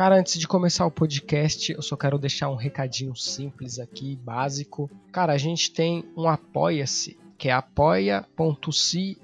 [0.00, 4.90] Cara, antes de começar o podcast, eu só quero deixar um recadinho simples aqui, básico.
[5.12, 9.18] Cara, a gente tem um Apoia-se, que é apoia.se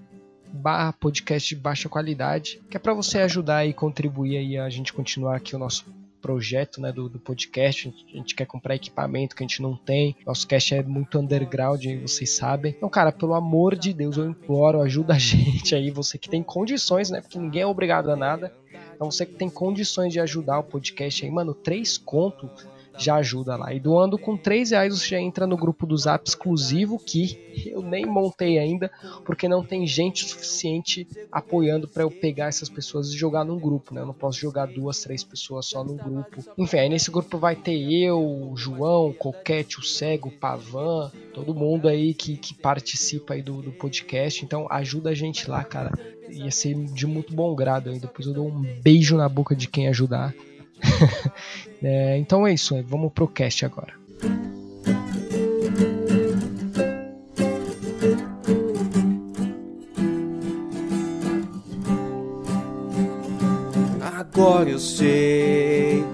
[0.52, 4.92] barra podcast de baixa qualidade, que é para você ajudar e contribuir aí a gente
[4.92, 5.86] continuar aqui o nosso
[6.26, 7.94] projeto né, do, do podcast.
[8.12, 10.16] A gente, quer comprar equipamento que a gente não tem.
[10.26, 12.74] Nosso cast é muito underground, vocês sabem.
[12.76, 16.42] Então, cara, pelo amor de Deus, eu imploro, ajuda a gente aí, você que tem
[16.42, 17.20] condições, né?
[17.20, 18.52] Porque ninguém é obrigado a nada.
[18.96, 22.50] Então você que tem condições de ajudar o podcast aí, mano, três conto
[22.98, 23.72] já ajuda lá.
[23.72, 27.82] E doando com três reais você já entra no grupo do Zap exclusivo que eu
[27.82, 28.90] nem montei ainda,
[29.24, 33.94] porque não tem gente suficiente apoiando para eu pegar essas pessoas e jogar num grupo,
[33.94, 34.00] né?
[34.00, 36.44] Eu não posso jogar duas, três pessoas só num grupo.
[36.58, 41.10] Enfim, aí nesse grupo vai ter eu, o João, o Coquete, o Cego, o Pavan,
[41.32, 44.44] todo mundo aí que, que participa aí do, do podcast.
[44.44, 45.92] Então ajuda a gente lá, cara
[46.30, 47.98] ia ser de muito bom grado aí.
[47.98, 50.34] Depois eu dou um beijo na boca de quem ajudar.
[51.82, 53.94] é, então é isso, vamos pro cast agora.
[64.18, 66.04] Agora eu sei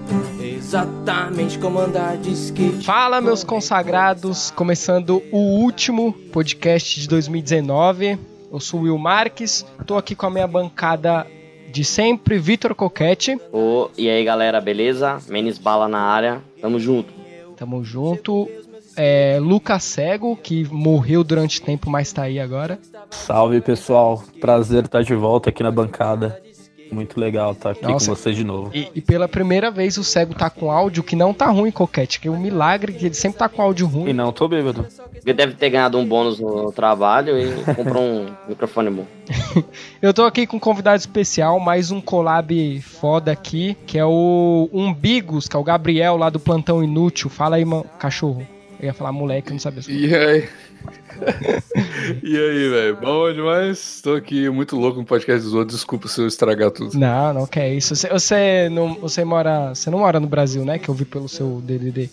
[0.73, 2.85] exatamente como andar de skate.
[2.85, 8.17] Fala, meus consagrados, começando o último podcast de 2019.
[8.51, 11.27] Eu sou o Will Marques, tô aqui com a minha bancada
[11.73, 13.35] de sempre, Vitor Coquete.
[13.51, 15.17] Ô, e aí galera, beleza?
[15.27, 17.11] Menes Bala na área, tamo junto.
[17.57, 18.47] Tamo junto.
[18.95, 22.77] É, Lucas Cego, que morreu durante tempo, mas tá aí agora.
[23.09, 26.39] Salve pessoal, prazer estar de volta aqui na bancada.
[26.93, 28.71] Muito legal estar aqui Nossa, com vocês de novo.
[28.73, 32.19] E, e, pela primeira vez o cego tá com áudio que não tá ruim, Coquete.
[32.19, 34.09] Que é um milagre que ele sempre tá com áudio ruim.
[34.09, 34.85] E não tô bêbado.
[35.25, 39.05] Ele deve ter ganhado um bônus no trabalho e comprou um microfone bom.
[40.01, 44.69] Eu tô aqui com um convidado especial, mais um collab foda aqui, que é o
[44.71, 47.29] Umbigos, que é o Gabriel lá do Plantão Inútil.
[47.29, 48.45] Fala aí, mano, cachorro.
[48.79, 49.81] Eu ia falar moleque, eu não sabia.
[49.87, 50.49] E aí?
[52.23, 52.97] E aí, velho?
[52.97, 54.01] Bom demais?
[54.01, 55.77] Tô aqui muito louco no podcast dos outros.
[55.77, 56.97] Desculpa se eu estragar tudo.
[56.97, 57.95] Não, não quer isso.
[57.95, 59.69] Você, você, não, você mora.
[59.69, 60.79] Você não mora no Brasil, né?
[60.79, 62.09] Que eu vi pelo seu DDD.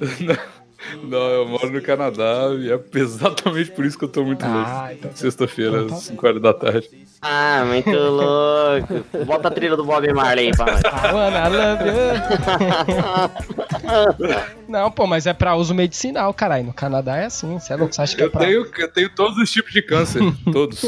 [0.20, 0.59] não.
[1.02, 4.48] Não, eu moro no Canadá e é exatamente por isso que eu tô muito ah,
[4.48, 4.92] louco.
[4.92, 5.16] Então, tá.
[5.16, 5.96] Sexta-feira, então, tá.
[5.96, 6.88] 5 horas da tarde.
[7.22, 9.04] Ah, muito louco.
[9.26, 10.80] Bota a trilha do Bob Marley aí pra nós.
[14.66, 16.64] Não, pô, mas é pra uso medicinal, caralho.
[16.64, 17.94] No Canadá é assim, você é louco?
[17.94, 18.40] Você acha que eu é pra...
[18.40, 20.82] Tenho, eu tenho todos os tipos de câncer, todos.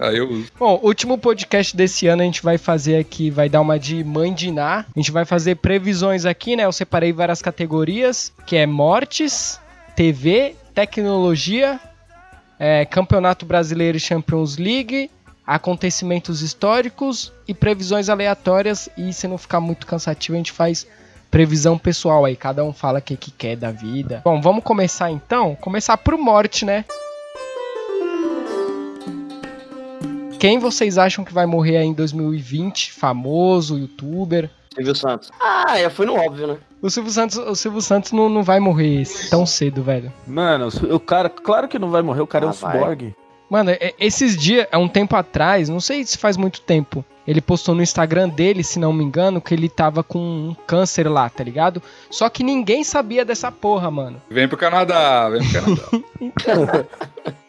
[0.00, 0.46] Aí eu uso.
[0.58, 4.02] Bom, último podcast desse ano a gente vai fazer aqui, vai dar uma de
[4.52, 4.86] Ná.
[4.94, 6.64] A gente vai fazer previsões aqui, né?
[6.64, 9.60] Eu separei várias categorias, que é mortes,
[9.94, 11.80] TV, tecnologia,
[12.58, 15.10] é, Campeonato Brasileiro e Champions League,
[15.46, 18.88] acontecimentos históricos e previsões aleatórias.
[18.96, 20.86] E se não ficar muito cansativo, a gente faz
[21.30, 22.36] previsão pessoal aí.
[22.36, 24.22] Cada um fala o que, que quer da vida.
[24.24, 25.54] Bom, vamos começar então?
[25.56, 26.84] Começar por morte, né?
[30.38, 32.92] Quem vocês acham que vai morrer aí em 2020?
[32.92, 34.48] Famoso, youtuber?
[34.72, 35.30] Silvio Santos.
[35.40, 36.56] Ah, eu fui no óbvio, né?
[36.80, 40.12] O Silvio Santos, o Silvio Santos não, não vai morrer tão cedo, velho.
[40.24, 43.14] Mano, o cara, claro que não vai morrer, o cara ah, é um cyborg.
[43.50, 47.40] Mano, é, esses dias, há um tempo atrás, não sei se faz muito tempo, ele
[47.40, 51.28] postou no Instagram dele, se não me engano, que ele tava com um câncer lá,
[51.28, 51.82] tá ligado?
[52.10, 54.22] Só que ninguém sabia dessa porra, mano.
[54.30, 55.88] Vem pro Canadá, vem pro Canadá.
[56.20, 56.66] então,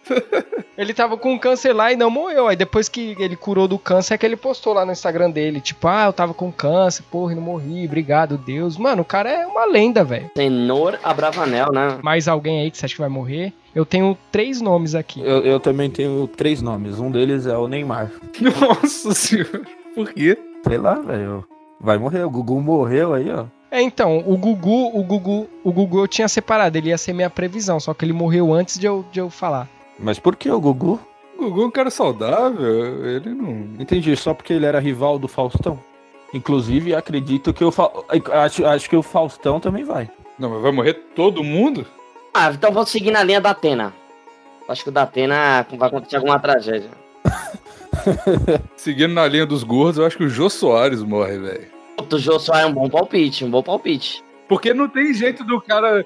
[0.78, 2.48] ele tava com câncer lá e não morreu.
[2.48, 5.60] Aí depois que ele curou do câncer, é que ele postou lá no Instagram dele,
[5.60, 8.78] tipo, ah, eu tava com câncer, porra, e não morri, obrigado, Deus.
[8.78, 10.30] Mano, o cara é uma lenda, velho.
[10.34, 12.00] Tenor Abravanel, né?
[12.02, 13.54] Mais alguém aí que você acha que vai morrer?
[13.74, 15.22] Eu tenho três nomes aqui.
[15.22, 17.00] Eu, eu também tenho três nomes.
[17.00, 18.12] Um deles é o Neymar.
[18.42, 19.62] Nossa senhora.
[19.94, 20.38] Por quê?
[20.68, 21.46] Sei lá, velho.
[21.80, 22.24] Vai morrer.
[22.24, 23.46] O Gugu morreu aí, ó.
[23.72, 27.30] É, então, o Gugu, o Gugu, o Gugu eu tinha separado, ele ia ser minha
[27.30, 29.68] previsão, só que ele morreu antes de eu, de eu falar.
[30.00, 31.00] Mas por que o Gugu?
[31.38, 33.52] O Gugu é um cara saudável, ele não.
[33.80, 35.80] Entendi, só porque ele era rival do Faustão.
[36.34, 37.90] Inclusive, acredito que o Fa...
[38.44, 40.10] acho, acho que o Faustão também vai.
[40.38, 41.86] Não, mas vai morrer todo mundo?
[42.34, 43.94] Ah, então vou seguir na linha da Atena.
[44.68, 46.92] Acho que o da Atena vai acontecer alguma tragédia.
[48.78, 51.68] Seguindo na linha dos gordos, eu acho que o Jô Soares morre, velho.
[51.98, 54.24] O Jô Soares é um bom palpite, um bom palpite.
[54.48, 56.06] Porque não tem jeito do cara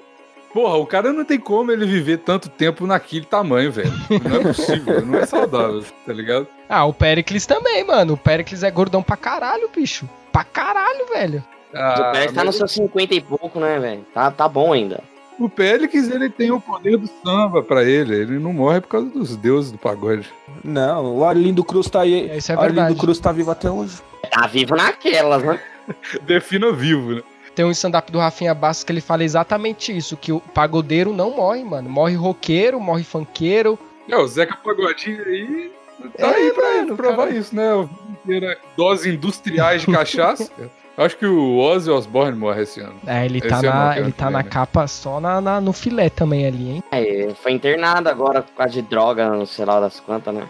[0.54, 3.92] Porra, o cara não tem como ele viver tanto tempo naquele tamanho, velho.
[4.24, 6.46] Não é possível, não é saudável, tá ligado?
[6.68, 8.14] Ah, o Pericles também, mano.
[8.14, 10.08] O Pericles é gordão pra caralho, bicho.
[10.30, 11.44] Pra caralho, velho.
[11.74, 14.06] Ah, o Pericles tá nos seus 50 e pouco, né, velho?
[14.14, 15.02] Tá, tá bom ainda.
[15.38, 18.14] O Pélix, ele tem o poder do samba pra ele.
[18.14, 20.32] Ele não morre por causa dos deuses do pagode.
[20.62, 22.30] Não, o Arlindo Cruz tá aí.
[22.36, 24.00] Isso é o Arlindo Cruz tá vivo até hoje.
[24.30, 25.60] Tá vivo naquelas, né?
[26.22, 27.22] Defina vivo, né?
[27.54, 31.30] Tem um stand-up do Rafinha Bastos que ele fala exatamente isso, que o pagodeiro não
[31.36, 31.88] morre, mano.
[31.88, 33.78] Morre roqueiro, morre funkeiro.
[34.08, 35.72] É, o Zeca Pagodinho aí
[36.18, 37.30] tá É, aí pra mano, provar cara.
[37.38, 37.88] isso, né?
[38.24, 40.50] Inteira Doses industriais de cachaça.
[40.96, 42.94] Acho que o Ozzy Osbourne morre esse ano.
[43.04, 44.48] É, ele Esse tá, na, ele tá na né?
[44.48, 46.84] capa só na, na- no filé também ali, hein?
[46.92, 50.44] É, foi internado agora por causa de droga, não sei lá das quantas, né?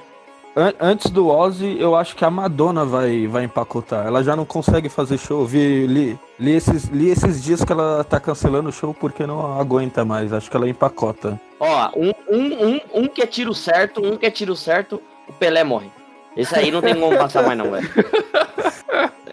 [0.56, 4.06] An- Antes do Ozzy, eu acho que a Madonna vai, vai empacotar.
[4.06, 5.44] Ela já não consegue fazer show.
[5.44, 9.58] Vi, li, li, esses, li esses dias que ela tá cancelando o show porque não
[9.60, 10.32] aguenta mais.
[10.32, 11.40] Acho que ela empacota.
[11.58, 15.32] Ó, um, um, um, um que é tiro certo, um que é tiro certo, o
[15.32, 15.90] Pelé morre.
[16.36, 17.88] Esse aí não tem como passar mais não, velho.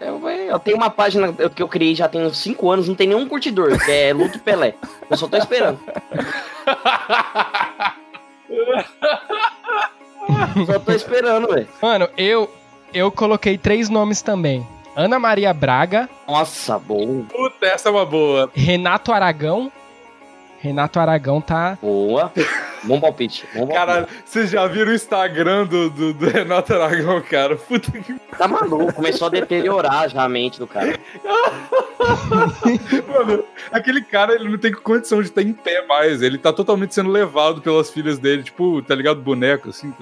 [0.04, 3.06] Eu, eu tenho uma página que eu criei já tem uns 5 anos, não tem
[3.06, 4.74] nenhum curtidor, que é Luto Pelé.
[5.08, 5.78] Eu só tô esperando.
[10.66, 11.68] só tô esperando, velho.
[11.80, 12.52] Mano, eu,
[12.92, 14.66] eu coloquei três nomes também.
[14.94, 17.22] Ana Maria Braga, Nossa, bom.
[17.22, 18.50] Puta, essa é uma boa.
[18.54, 19.72] Renato Aragão.
[20.60, 21.78] Renato Aragão tá.
[21.80, 22.30] Boa.
[22.84, 23.46] Bom palpite.
[23.54, 23.74] Bom palpite.
[23.74, 27.56] Cara, vocês já viram o Instagram do, do, do Renato Aragão, cara?
[27.56, 28.14] Puta que.
[28.36, 30.98] Tá maluco, começou a deteriorar já a mente do cara.
[33.08, 36.22] Mano, aquele cara, ele não tem condição de estar em pé mais.
[36.22, 38.42] Ele tá totalmente sendo levado pelas filhas dele.
[38.42, 39.20] Tipo, tá ligado?
[39.20, 39.92] Boneco, assim.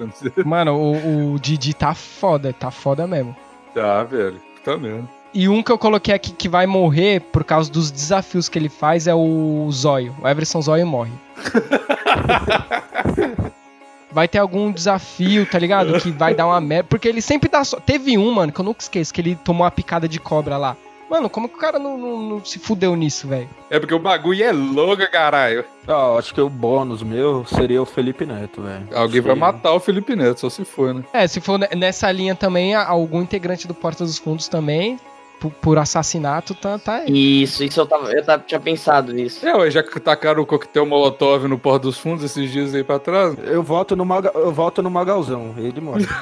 [0.45, 3.35] Mano, o, o Didi tá foda, tá foda mesmo.
[3.73, 4.41] Tá, velho.
[4.63, 5.07] Tá mesmo.
[5.33, 8.67] E um que eu coloquei aqui que vai morrer por causa dos desafios que ele
[8.69, 10.13] faz é o Zóio.
[10.21, 11.11] O Everson Zóio morre.
[14.11, 15.97] Vai ter algum desafio, tá ligado?
[16.01, 16.83] Que vai dar uma merda.
[16.89, 17.63] Porque ele sempre dá.
[17.63, 17.79] So...
[17.79, 20.75] Teve um, mano, que eu nunca esqueço, que ele tomou uma picada de cobra lá.
[21.09, 23.47] Mano, como que o cara não, não- não se fudeu nisso, velho?
[23.69, 25.63] É porque o bagulho é louco, caralho.
[25.87, 28.87] Ah, acho que o bônus meu seria o Felipe Neto, velho.
[28.93, 31.03] Alguém vai matar o Felipe Neto, só se for, né?
[31.13, 34.99] É, se for ne- nessa linha também, algum integrante do Porta dos Fundos também,
[35.41, 37.41] por, por assassinato, tá, tá aí.
[37.41, 39.45] Isso, isso eu, tava, eu tava, tinha pensado nisso.
[39.45, 42.83] É, ué, já que tacaram o coquetel Molotov no Porto dos Fundos esses dias aí
[42.83, 43.35] pra trás.
[43.43, 44.31] Eu voto no, Maga...
[44.35, 46.05] eu voto no Magalzão, ele morre.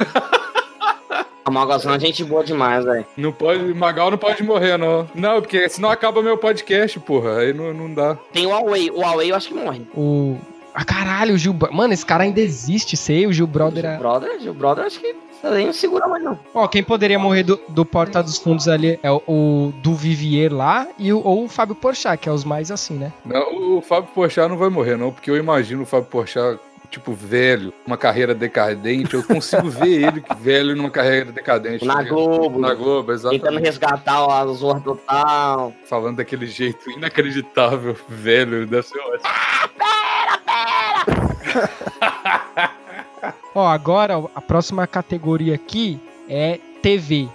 [1.44, 3.04] A Malgação é gente boa demais, velho.
[3.18, 3.74] Não pode.
[3.74, 5.10] Magal não pode morrer, não.
[5.16, 7.39] Não, porque senão acaba meu podcast, porra.
[7.39, 8.15] Aí não, não dá.
[8.31, 8.92] Tem o Huawei.
[8.92, 9.81] O Huawei eu acho que morre.
[9.95, 10.38] O.
[10.75, 11.56] Ah, caralho, o Gil.
[11.72, 13.25] Mano, esse cara ainda existe, sei.
[13.25, 13.98] O Gil Brother Gil é.
[13.98, 16.38] Brother, Gil Brother, acho que aí não segura mais, não.
[16.53, 20.51] Ó, quem poderia morrer do, do Porta dos Fundos ali é o, o do Vivier
[20.53, 23.12] lá e o, ou o Fábio Porchat, que é os mais assim, né?
[23.25, 26.59] Não, o, o Fábio Porchat não vai morrer, não, porque eu imagino o Fábio Porchat,
[26.91, 29.13] tipo, velho, uma carreira decadente.
[29.13, 31.86] Eu consigo ver ele velho numa carreira decadente.
[31.86, 32.15] Na ligado?
[32.15, 33.65] Globo, Na Globo, tentando exatamente.
[33.65, 35.74] resgatar a Zorra Total.
[35.86, 39.30] Falando daquele jeito inacreditável, velho, deve ser ótimo.
[43.60, 47.28] Ó, agora a próxima categoria aqui é TV.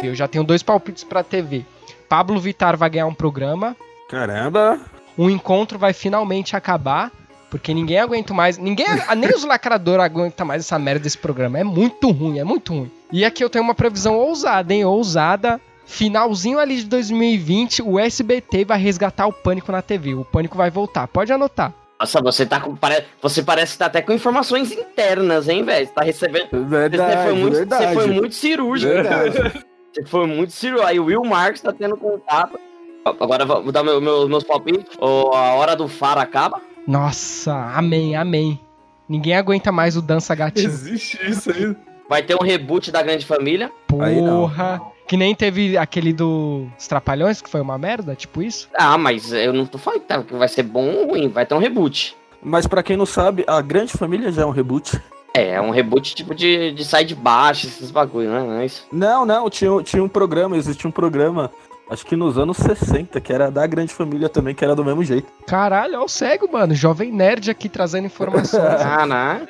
[0.00, 1.64] Eu já tenho dois palpites pra TV.
[2.08, 3.76] Pablo Vittar vai ganhar um programa.
[4.08, 4.78] Caramba!
[5.16, 7.10] O encontro vai finalmente acabar.
[7.50, 8.56] Porque ninguém aguenta mais.
[8.56, 8.86] Ninguém,
[9.18, 11.58] nem os lacradores aguentam mais essa merda desse programa.
[11.58, 12.90] É muito ruim, é muito ruim.
[13.10, 14.84] E aqui eu tenho uma previsão ousada, hein?
[14.84, 15.60] Ousada.
[15.84, 20.14] Finalzinho ali de 2020, o SBT vai resgatar o pânico na TV.
[20.14, 21.08] O pânico vai voltar.
[21.08, 21.74] Pode anotar.
[22.02, 22.74] Nossa, você tá com.
[22.74, 25.86] pare- Você parece que tá até com informações internas, hein, velho?
[25.86, 26.48] Você tá recebendo.
[26.50, 27.86] Você Verdade, foi muito, verdade.
[27.86, 28.92] você foi muito cirúrgico.
[28.92, 29.64] Verdade.
[29.94, 30.88] Você foi muito cirúrgico.
[30.88, 32.58] Aí o Will Marks tá tendo contato.
[33.04, 34.96] Agora vou dar meu, meu- meus palpites.
[34.98, 36.62] A hora do Faro acaba.
[36.88, 38.58] Nossa, amém, amém.
[39.06, 40.66] Ninguém aguenta mais o Dança Gatinho.
[40.66, 41.76] Existe isso aí.
[42.08, 43.70] Vai ter um reboot da Grande Família.
[44.00, 44.40] Aí não.
[44.40, 44.80] Porra.
[45.12, 48.66] Que nem teve aquele dos Trapalhões, que foi uma merda, tipo isso.
[48.74, 51.28] Ah, mas eu não tô falando que tá- vai ser bom ou ruim.
[51.28, 52.16] Vai ter um reboot.
[52.42, 54.98] Mas pra quem não sabe, a Grande Família já é um reboot.
[55.34, 58.40] É, é um reboot tipo de, de sai de baixo, esses bagulho, né?
[58.40, 58.86] Não é isso?
[58.90, 61.50] Não, não, tinha, tinha um programa, existia um programa,
[61.92, 65.04] acho que nos anos 60, que era da Grande Família também, que era do mesmo
[65.04, 65.26] jeito.
[65.46, 66.74] Caralho, ó o cego, mano.
[66.74, 68.62] Jovem nerd aqui trazendo informações.
[68.82, 69.46] Ah, né?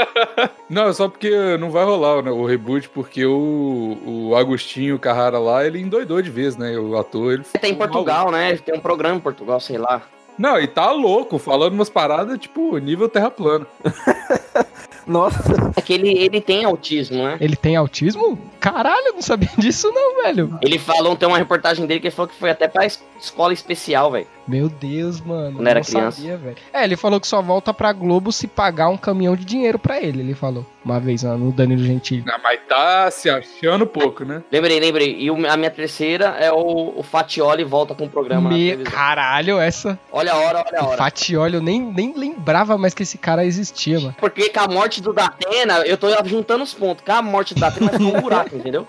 [0.68, 5.38] Não, é só porque não vai rolar né, o reboot, porque o, o Agostinho Carrara
[5.38, 6.78] lá, ele endoidou de vez, né?
[6.78, 8.56] O ator, ele Tem em Portugal, né?
[8.56, 10.02] Tem um programa em Portugal, sei lá.
[10.38, 13.66] Não, e tá louco, falando umas paradas, tipo, nível terra plana.
[15.06, 17.36] Nossa, É que ele, ele tem autismo, né?
[17.40, 18.38] Ele tem autismo?
[18.60, 20.58] Caralho, eu não sabia disso não, velho.
[20.62, 23.52] Ele falou, tem uma reportagem dele que ele falou que foi até pra es- escola
[23.52, 24.26] especial, velho.
[24.50, 25.56] Meu Deus, mano.
[25.56, 26.16] Quando era não criança.
[26.16, 26.56] sabia, velho.
[26.72, 30.00] É, ele falou que só volta pra Globo se pagar um caminhão de dinheiro pra
[30.02, 30.66] ele, ele falou.
[30.84, 32.24] Uma vez ó, no Danilo Gentili.
[32.28, 34.42] Ah, mas tá se achando pouco, né?
[34.50, 35.16] Lembrei, lembrei.
[35.18, 38.78] E o- a minha terceira é o, o Fatioli volta com o programa na Me...
[38.78, 39.98] Caralho, essa.
[40.10, 40.96] Olha a hora, olha a hora.
[40.96, 44.16] Fatioli, eu nem, nem lembrava mais que esse cara existia, mano.
[44.18, 47.04] Porque com a morte do Datena, eu tô juntando os pontos.
[47.04, 48.88] Com a morte do Datena vai ficar um buraco, entendeu?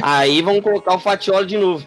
[0.00, 1.86] Aí vamos colocar o Fatioli de novo.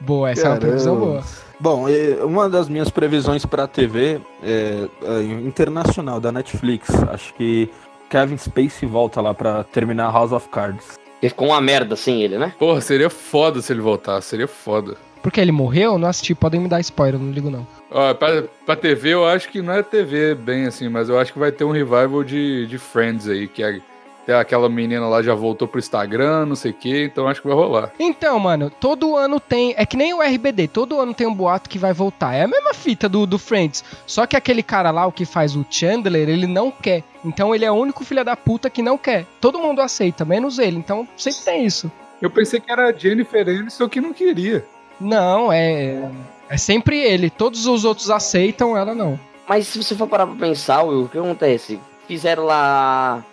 [0.00, 1.22] Boa, essa é uma previsão boa.
[1.62, 1.86] Bom,
[2.24, 6.90] uma das minhas previsões pra TV é, é, internacional da Netflix.
[7.08, 7.70] Acho que
[8.10, 10.98] Kevin Spacey volta lá pra terminar House of Cards.
[11.22, 12.52] Ele ficou uma merda sem ele, né?
[12.58, 14.96] Porra, seria foda se ele voltasse, seria foda.
[15.22, 15.98] Porque ele morreu?
[15.98, 17.64] Não assisti, podem me dar spoiler, não ligo não.
[17.92, 21.32] Ó, pra, pra TV eu acho que não é TV bem assim, mas eu acho
[21.32, 23.78] que vai ter um revival de, de Friends aí, que é,
[24.26, 27.48] tem aquela menina lá já voltou pro Instagram, não sei o que, então acho que
[27.48, 27.92] vai rolar.
[27.98, 29.74] Então, mano, todo ano tem.
[29.76, 32.34] É que nem o RBD, todo ano tem um boato que vai voltar.
[32.34, 33.84] É a mesma fita do, do Friends.
[34.06, 37.02] Só que aquele cara lá, o que faz o Chandler, ele não quer.
[37.24, 39.26] Então ele é o único filho da puta que não quer.
[39.40, 40.76] Todo mundo aceita, menos ele.
[40.76, 41.90] Então sempre tem isso.
[42.20, 44.64] Eu pensei que era a Jennifer Aniston que não queria.
[45.00, 46.08] Não, é.
[46.48, 47.28] É sempre ele.
[47.28, 49.18] Todos os outros aceitam, ela não.
[49.48, 51.80] Mas se você for parar pra pensar, Will, o que acontece?
[52.06, 53.24] Fizeram lá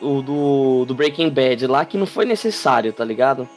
[0.00, 3.48] o do, do Breaking Bad lá que não foi necessário, tá ligado?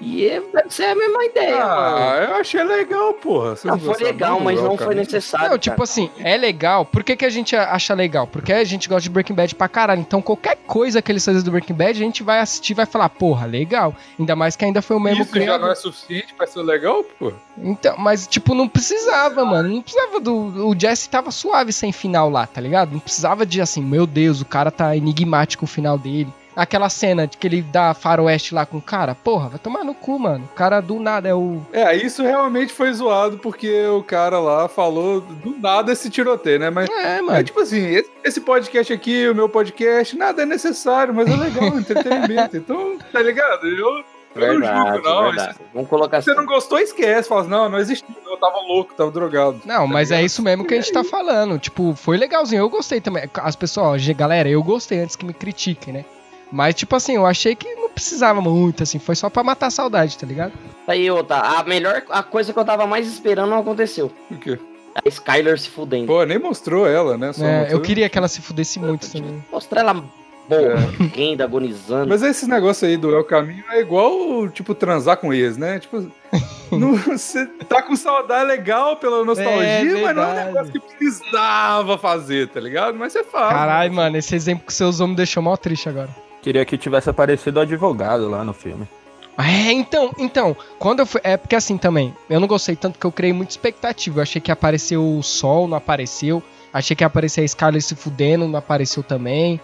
[0.00, 1.68] E é, deve ser a mesma ideia, mano.
[1.68, 3.56] Ah, eu achei legal, porra.
[3.56, 4.84] Vocês Não, foi legal, mas não cara.
[4.86, 5.50] foi necessário.
[5.50, 5.84] Não, tipo cara.
[5.84, 6.84] assim, é legal.
[6.84, 8.26] Por que, que a gente acha legal?
[8.26, 10.00] Porque a gente gosta de Breaking Bad pra caralho.
[10.00, 12.86] Então qualquer coisa que eles fazem do Breaking Bad, a gente vai assistir e vai
[12.86, 13.94] falar, porra, legal.
[14.18, 15.60] Ainda mais que ainda foi o mesmo Isso já criador.
[15.66, 17.32] não é suficiente pra ser legal, pô?
[17.58, 19.68] Então, mas tipo, não precisava, mano.
[19.68, 20.68] Não precisava do.
[20.68, 22.92] O Jesse tava suave sem final lá, tá ligado?
[22.92, 26.32] Não precisava de assim, meu Deus, o cara tá enigmático o final dele.
[26.60, 29.94] Aquela cena de que ele dá faroeste lá com o cara, porra, vai tomar no
[29.94, 30.44] cu, mano.
[30.52, 31.60] O cara do nada é o.
[31.72, 36.68] É, isso realmente foi zoado porque o cara lá falou do nada esse tiroteio, né?
[36.70, 37.44] Mas É, é mano.
[37.44, 41.68] tipo assim, esse- podcast aqui, o meu podcast, nada é necessário, mas é legal, é
[41.78, 42.56] entretenimento.
[42.56, 43.66] Então, tá ligado?
[43.68, 45.22] Eu, Verdade, julgo, não.
[45.24, 45.58] verdade.
[45.74, 46.34] Vamos colocar Se assim.
[46.40, 47.28] você não gostou, esquece.
[47.28, 49.60] Fala assim, não, não existiu, eu tava louco, tava drogado.
[49.64, 51.58] Não, mas é isso mesmo que a gente tá falando.
[51.58, 52.60] Tipo, foi legalzinho.
[52.60, 53.28] Eu gostei também.
[53.34, 56.04] As pessoas, ó, galera, eu gostei antes que me critiquem, né?
[56.50, 58.98] Mas, tipo assim, eu achei que não precisava muito, assim.
[58.98, 60.52] Foi só pra matar a saudade, tá ligado?
[60.86, 61.36] Tá Aí, outra.
[61.38, 64.10] A melhor a coisa que eu tava mais esperando não aconteceu.
[64.30, 64.58] O quê?
[64.94, 66.06] A Skyler se fudendo.
[66.06, 67.32] Pô, nem mostrou ela, né?
[67.32, 69.44] Só É, mostrou- eu queria que ela se fudesse muito também.
[69.52, 70.02] Mostrar ela
[70.48, 72.08] morrendo, agonizando.
[72.08, 75.78] Mas esse negócio aí do El Caminho é igual, tipo, transar com ex, né?
[75.78, 76.10] Tipo,
[76.72, 79.62] não- você tá com saudade legal pela nostalgia,
[79.98, 82.96] É, mas não é um negócio que precisava fazer, tá ligado?
[82.96, 83.50] Mas você faz.
[83.50, 86.08] Caralho, mano, esse exemplo que você usou me deixou mal triste agora.
[86.48, 88.88] Queria que tivesse aparecido o advogado lá no filme.
[89.36, 91.20] É, então, então, quando eu fui.
[91.22, 94.20] É porque assim também, eu não gostei tanto que eu criei muita expectativa.
[94.20, 96.42] Eu achei que apareceu o sol, não apareceu.
[96.72, 99.60] Achei que ia aparecer a Scarlett se fudendo, não apareceu também.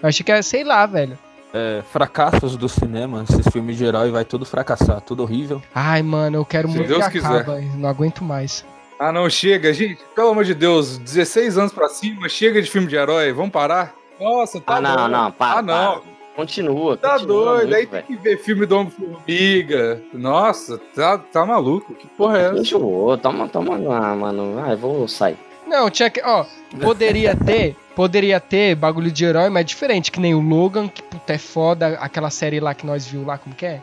[0.00, 1.18] Eu achei que era, sei lá, velho.
[1.52, 5.60] É, fracassos do cinema, esses filmes de herói vai tudo fracassar, tudo horrível.
[5.74, 7.40] Ai, mano, eu quero Se muito Deus que quiser.
[7.40, 7.60] acaba.
[7.74, 8.64] Não aguento mais.
[8.96, 9.98] Ah, não, chega, gente.
[10.14, 13.92] Pelo amor de Deus, 16 anos pra cima, chega de filme de herói, vamos parar?
[14.20, 15.08] Nossa, tá ah, não, bom.
[15.08, 15.58] não, para.
[15.58, 16.00] Ah, não.
[16.00, 16.17] para.
[16.38, 16.96] Continua.
[16.96, 18.06] Tá continua doido, muito, aí velho.
[18.06, 20.00] tem que ver filme do Homem-Formiga.
[20.14, 21.92] Nossa, tá, tá maluco.
[21.96, 22.58] Que porra é essa?
[22.60, 24.62] Enjoou, toma, toma, ah, mano.
[24.64, 25.36] Ah, eu vou sair.
[25.66, 26.22] Não, tinha que.
[26.22, 26.44] Ó,
[26.80, 27.74] poderia ter.
[27.96, 30.12] Poderia ter bagulho de herói, mas é diferente.
[30.12, 31.98] Que nem o Logan, que puta é foda.
[32.00, 33.80] Aquela série lá que nós viu lá, como que é?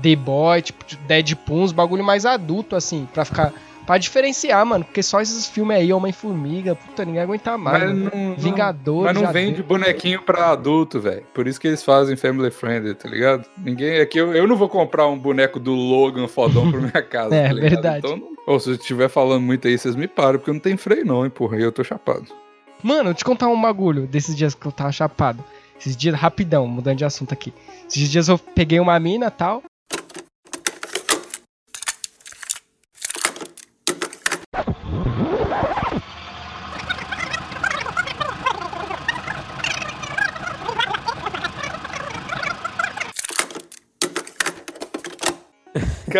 [0.00, 3.52] The Boy, tipo, Deadpool, uns bagulho mais adulto, assim, pra ficar.
[3.90, 4.84] Pra diferenciar, mano.
[4.84, 7.82] Porque só esses filmes aí, Homem-Formiga, puta, ninguém aguenta mais.
[7.82, 8.10] Mas mano.
[8.14, 9.12] não, Vingadores.
[9.12, 9.64] Mas não vende deu.
[9.64, 11.24] bonequinho pra adulto, velho.
[11.34, 13.44] Por isso que eles fazem family friendly, tá ligado?
[13.58, 13.98] Ninguém.
[13.98, 17.34] É que eu, eu não vou comprar um boneco do Logan fodão pra minha casa.
[17.34, 18.06] É, tá verdade.
[18.06, 18.28] Então.
[18.46, 21.04] Ô, se eu estiver falando muito aí, vocês me param, porque eu não tenho freio,
[21.04, 21.58] não, hein, porra.
[21.58, 22.26] E eu tô chapado.
[22.84, 25.42] Mano, te contar um bagulho desses dias que eu tava chapado.
[25.80, 27.52] Esses dias, rapidão, mudando de assunto aqui.
[27.88, 29.64] Esses dias eu peguei uma mina e tal.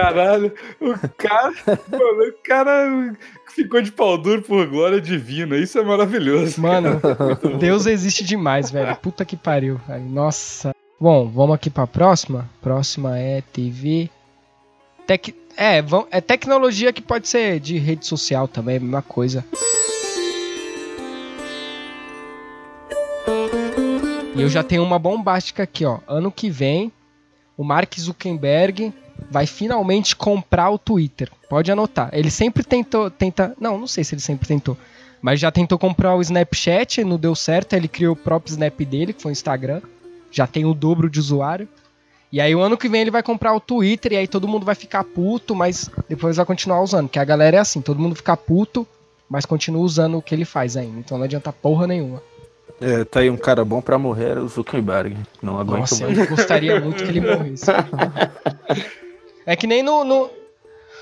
[0.00, 1.52] Caralho, o cara.
[1.90, 3.16] mano, o cara
[3.54, 5.56] ficou de pau duro por glória divina.
[5.56, 6.60] Isso é maravilhoso.
[6.60, 7.00] Mano,
[7.58, 8.96] Deus existe demais, velho.
[8.96, 10.04] Puta que pariu, velho.
[10.04, 10.74] Nossa.
[10.98, 12.48] Bom, vamos aqui pra próxima.
[12.62, 14.08] Próxima é TV.
[15.06, 15.34] Tec...
[15.56, 19.44] É, é tecnologia que pode ser de rede social também, é a mesma coisa.
[24.34, 25.98] E eu já tenho uma bombástica aqui, ó.
[26.08, 26.90] Ano que vem,
[27.58, 28.94] o Mark Zuckerberg
[29.30, 31.30] vai finalmente comprar o Twitter.
[31.48, 32.10] Pode anotar.
[32.12, 34.76] Ele sempre tentou, tenta, não, não sei se ele sempre tentou,
[35.20, 39.12] mas já tentou comprar o Snapchat, não deu certo, ele criou o próprio Snap dele,
[39.12, 39.80] que foi o Instagram.
[40.30, 41.68] Já tem o dobro de usuário.
[42.32, 44.64] E aí o ano que vem ele vai comprar o Twitter e aí todo mundo
[44.64, 48.14] vai ficar puto, mas depois vai continuar usando, que a galera é assim, todo mundo
[48.14, 48.86] fica puto,
[49.28, 51.00] mas continua usando o que ele faz ainda.
[51.00, 52.22] Então não adianta porra nenhuma.
[52.80, 55.16] É, tá aí um cara bom pra morrer, era o Zuckerberg.
[55.42, 56.18] Não aguento Nossa, mais.
[56.18, 57.66] eu gostaria muito que ele morresse.
[59.50, 60.30] É que nem no, no,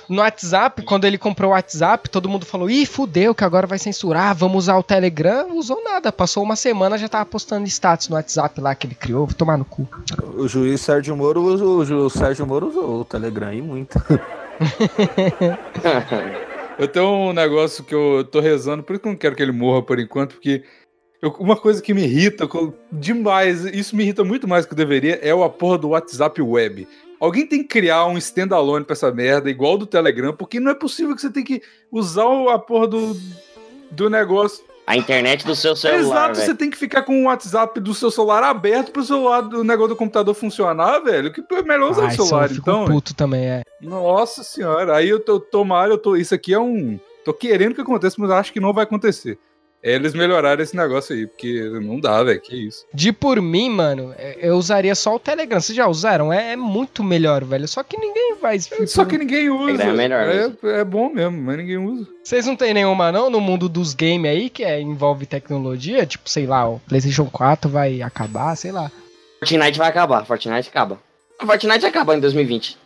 [0.08, 3.78] no WhatsApp, quando ele comprou o WhatsApp, todo mundo falou: ih, fudeu, que agora vai
[3.78, 5.46] censurar, vamos usar o Telegram.
[5.48, 6.10] Não usou nada.
[6.10, 9.26] Passou uma semana, já tava postando status no WhatsApp lá que ele criou.
[9.26, 9.86] Vou tomar no cu.
[10.34, 13.98] O juiz Sérgio Moro, usou- o, ju- Sérgio Moro usou o Telegram aí muito.
[16.78, 19.42] Eu tenho um negócio que eu tô rezando, por isso que eu não quero que
[19.42, 20.62] ele morra por enquanto, porque
[21.20, 22.48] eu- uma coisa que me irrita
[22.92, 26.40] demais, isso me irrita muito mais do que deveria, é o a porra do WhatsApp
[26.40, 26.86] Web.
[27.20, 30.74] Alguém tem que criar um standalone pra essa merda, igual do Telegram, porque não é
[30.74, 31.60] possível que você tem que
[31.90, 33.16] usar o- a porra do,
[33.90, 34.64] do negócio.
[34.86, 36.46] A internet do seu celular, Exato, velho.
[36.46, 39.90] você tem que ficar com o WhatsApp do seu celular aberto pro celular do negócio
[39.90, 41.30] do computador funcionar, velho.
[41.30, 42.84] Que é melhor usar Ai, o celular, fico então.
[42.86, 43.62] puto também, é.
[43.82, 46.16] Nossa senhora, aí eu tô, tomara, eu tô.
[46.16, 46.98] Isso aqui é um.
[47.22, 49.38] Tô querendo que aconteça, mas acho que não vai acontecer.
[49.82, 52.40] Eles melhorarem esse negócio aí, porque não dá, velho.
[52.40, 52.84] Que isso.
[52.92, 55.60] De por mim, mano, eu usaria só o Telegram.
[55.60, 56.32] Vocês já usaram?
[56.32, 57.68] É, é muito melhor, velho.
[57.68, 58.58] Só que ninguém vai.
[58.86, 59.82] Só que ninguém usa.
[59.82, 62.08] É melhor É, é bom mesmo, mas ninguém usa.
[62.24, 66.04] Vocês não tem nenhuma, não, no mundo dos games aí, que é, envolve tecnologia?
[66.04, 68.90] Tipo, sei lá, o PlayStation 4 vai acabar, sei lá.
[69.38, 70.98] Fortnite vai acabar, Fortnite acaba.
[71.40, 72.76] Fortnite acaba em 2020.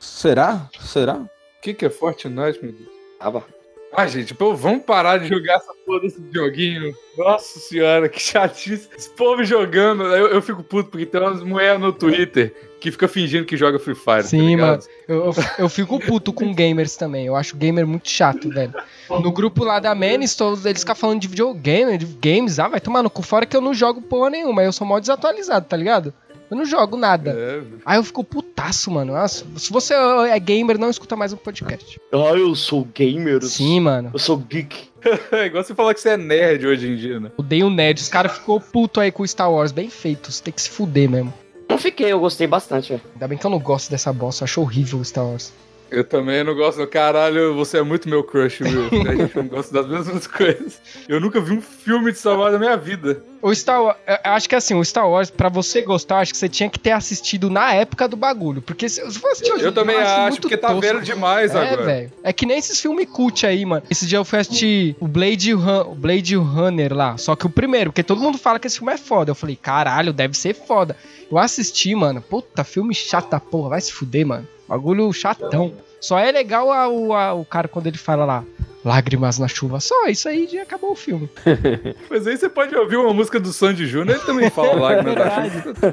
[0.00, 0.68] Será?
[0.80, 1.14] Será?
[1.14, 1.28] O
[1.62, 2.88] que, que é Fortnite, meu Deus?
[3.20, 3.44] Acaba.
[3.92, 6.94] Ah, gente, pô, vamos parar de jogar essa porra desse joguinho.
[7.18, 8.88] Nossa senhora, que chatice.
[8.96, 13.08] Esse povo jogando, eu, eu fico puto, porque tem umas mulheres no Twitter que fica
[13.08, 14.22] fingindo que joga Free Fire.
[14.22, 14.86] Sim, tá ligado?
[15.06, 17.26] Eu, eu, eu fico puto com gamers também.
[17.26, 18.72] Eu acho gamer muito chato, velho.
[19.08, 22.58] No grupo lá da Menes, todos eles ficam falando de videogame, de games.
[22.58, 24.62] Ah, vai tomar no cu fora que eu não jogo porra nenhuma.
[24.62, 26.14] Eu sou mó desatualizado, tá ligado?
[26.50, 27.30] Eu não jogo nada.
[27.30, 29.12] É, Aí eu fico putaço, mano.
[29.12, 32.00] Nossa, se você é gamer, não escuta mais um podcast.
[32.12, 33.42] Ah, eu sou gamer.
[33.44, 34.10] Sim, mano.
[34.12, 34.88] Eu sou geek.
[35.32, 37.30] é igual você falar que você é nerd hoje em dia, né?
[37.36, 38.00] Odeio nerd.
[38.00, 39.70] Os caras ficou puto aí com o Star Wars.
[39.70, 40.32] Bem feito.
[40.32, 41.32] Você tem que se fuder mesmo.
[41.68, 43.02] Não fiquei, eu gostei bastante, velho.
[43.12, 44.42] Ainda bem que eu não gosto dessa bosta.
[44.42, 45.52] Eu acho horrível o Star Wars.
[45.90, 46.86] Eu também não gosto.
[46.86, 48.84] Caralho, você é muito meu crush, viu?
[49.10, 50.80] A gente não gosta das mesmas coisas.
[51.08, 53.24] Eu nunca vi um filme de Star Wars na minha vida.
[53.42, 56.32] O Star Wars, eu acho que assim, o Star Wars, pra você gostar, eu acho
[56.32, 58.60] que você tinha que ter assistido na época do bagulho.
[58.62, 60.82] Porque se de hoje, Eu também acho, porque tá tosco.
[60.82, 61.82] velho demais É, agora.
[61.84, 62.12] velho.
[62.22, 63.82] É que nem esses filmes cult aí, mano.
[63.90, 67.16] Esse dia eu fui assistir o Blade, Run, o Blade Runner lá.
[67.16, 69.30] Só que o primeiro, porque todo mundo fala que esse filme é foda.
[69.30, 70.94] Eu falei, caralho, deve ser foda.
[71.30, 72.20] Eu assisti, mano.
[72.20, 73.70] Puta, filme chato da porra.
[73.70, 74.46] Vai se fuder, mano.
[74.68, 75.72] Bagulho chatão.
[76.00, 78.44] Só é legal a- o, a- o cara quando ele fala lá.
[78.84, 79.78] Lágrimas na chuva.
[79.78, 81.28] Só isso aí já acabou o filme.
[82.08, 85.92] Mas aí você pode ouvir uma música do Sandy Júnior, ele também fala lágrimas da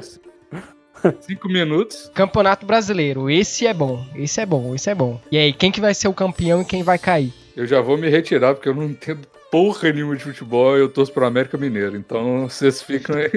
[1.20, 2.10] Cinco minutos.
[2.14, 3.30] Campeonato Brasileiro.
[3.30, 4.04] Esse é bom.
[4.16, 4.74] Esse é bom.
[4.74, 5.20] Esse é bom.
[5.30, 7.32] E aí, quem que vai ser o campeão e quem vai cair?
[7.54, 11.12] Eu já vou me retirar, porque eu não entendo porra nenhuma de futebol eu torço
[11.12, 11.96] pro América Mineiro.
[11.96, 13.30] Então vocês ficam aí.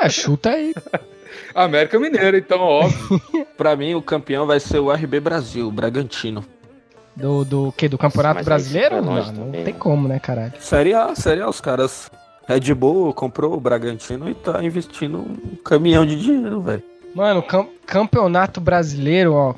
[0.00, 0.74] Ah, chuta aí.
[1.54, 3.20] América Mineiro, então, óbvio.
[3.56, 6.44] Pra mim, o campeão vai ser o RB Brasil, o Bragantino.
[7.16, 7.88] Do, do que?
[7.88, 9.00] Do Campeonato Brasileiro?
[9.00, 9.78] Não, longe não também, tem né?
[9.78, 10.52] como, né, caralho?
[10.58, 12.10] Série A, Série A, os caras.
[12.46, 16.82] Red Bull comprou o Bragantino e tá investindo um caminhão de dinheiro, velho.
[17.14, 19.54] Mano, cam- campeonato brasileiro, ó.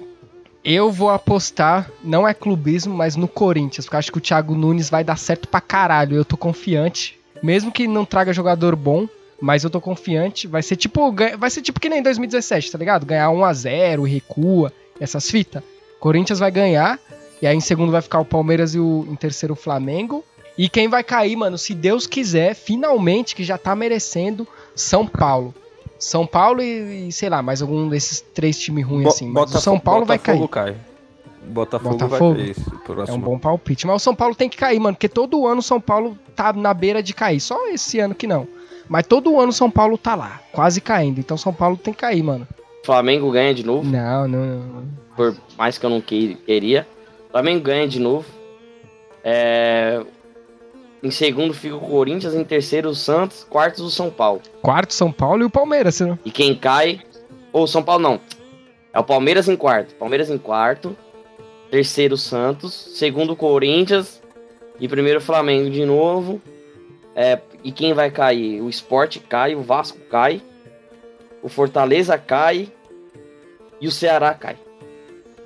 [0.62, 4.54] Eu vou apostar, não é clubismo, mas no Corinthians, porque eu acho que o Thiago
[4.54, 6.14] Nunes vai dar certo pra caralho.
[6.16, 7.18] Eu tô confiante.
[7.42, 9.08] Mesmo que não traga jogador bom,
[9.40, 10.46] mas eu tô confiante.
[10.46, 13.05] Vai ser tipo, vai ser tipo que nem em 2017, tá ligado?
[13.07, 15.62] Ganhar 1 a 0 recua, essas fitas.
[16.01, 16.99] Corinthians vai ganhar,
[17.40, 20.25] e aí em segundo vai ficar o Palmeiras e o, em terceiro o Flamengo.
[20.59, 25.55] E quem vai cair, mano, se Deus quiser, finalmente, que já tá merecendo, São Paulo.
[25.99, 29.27] São Paulo e, e, sei lá, mais algum desses três times ruins Bo- assim.
[29.27, 30.38] Mas o Botafo- São Paulo vai cair.
[30.38, 30.77] Botafogo cai.
[31.49, 32.35] Botafogo, Botafogo?
[32.35, 32.51] vai cair.
[33.03, 33.87] esse É um bom palpite.
[33.87, 34.94] Mas o São Paulo tem que cair, mano.
[34.96, 37.40] Porque todo ano o São Paulo tá na beira de cair.
[37.40, 38.46] Só esse ano que não.
[38.88, 41.18] Mas todo ano São Paulo tá lá, quase caindo.
[41.18, 42.46] Então São Paulo tem que cair, mano.
[42.85, 44.85] Flamengo ganha de novo, Não, não, não.
[45.16, 46.87] por mais que eu não que- queria.
[47.33, 48.25] Flamengo ganha de novo.
[49.25, 50.03] É,
[51.03, 54.40] Em segundo fica o Corinthians, em terceiro o Santos, quarto o São Paulo.
[54.62, 56.18] Quarto São Paulo e o Palmeiras, você não...
[56.25, 57.01] E quem cai.
[57.53, 58.20] Ou São Paulo não.
[58.92, 59.94] É o Palmeiras em quarto.
[59.96, 60.96] Palmeiras em quarto.
[61.70, 62.72] Terceiro Santos.
[62.96, 64.22] Segundo Corinthians.
[64.81, 66.40] E primeiro Flamengo de novo.
[67.14, 68.60] É, e quem vai cair?
[68.60, 70.42] O Sport cai, o Vasco cai.
[71.42, 72.72] O Fortaleza cai.
[73.80, 74.56] E o Ceará cai.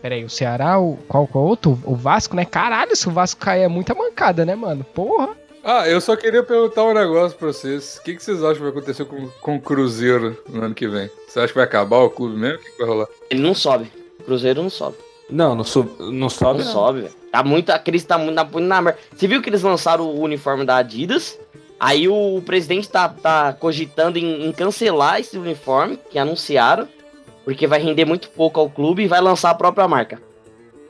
[0.01, 0.97] Pera aí, o Ceará, o...
[1.09, 1.79] Qual, qual outro?
[1.85, 2.45] O Vasco, né?
[2.45, 4.83] Caralho, se o Vasco cair é muita mancada, né, mano?
[4.85, 5.37] Porra.
[5.63, 7.99] Ah, eu só queria perguntar um negócio pra vocês.
[7.99, 10.89] O que, que vocês acham que vai acontecer com, com o Cruzeiro no ano que
[10.89, 11.11] vem?
[11.29, 12.59] Você acha que vai acabar o clube mesmo?
[12.59, 13.09] O que, que vai rolar?
[13.29, 13.93] Ele não sobe.
[14.25, 14.97] Cruzeiro não sobe.
[15.29, 16.61] Não, não, sub, não sobe.
[16.61, 16.73] Não não.
[16.73, 17.15] sobe, velho.
[17.31, 18.99] Tá muito, a crise tá muito na, muito na merda.
[19.15, 21.39] Você viu que eles lançaram o uniforme da Adidas?
[21.81, 26.87] Aí o presidente tá, tá cogitando em, em cancelar esse uniforme que anunciaram,
[27.43, 30.21] porque vai render muito pouco ao clube e vai lançar a própria marca.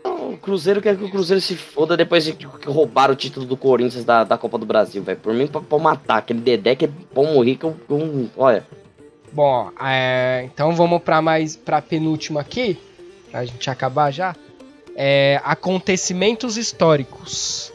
[0.00, 3.46] Então, O Cruzeiro quer que o Cruzeiro se foda depois de que roubaram o título
[3.46, 5.20] do Corinthians da, da Copa do Brasil, velho.
[5.20, 7.76] Por mim, pra, pra matar aquele Dedé que é bom morrer que eu,
[8.36, 8.66] Olha,
[9.32, 12.76] Bom, é, então vamos pra mais pra penúltima aqui,
[13.30, 14.34] pra gente acabar já.
[14.96, 17.72] É, acontecimentos históricos.